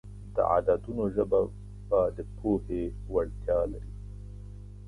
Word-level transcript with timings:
د 0.35 0.37
عددونو 0.53 1.03
ژبه 1.15 1.41
د 2.15 2.17
پوهې 2.37 2.83
وړتیا 3.13 3.59
لري. 3.71 3.93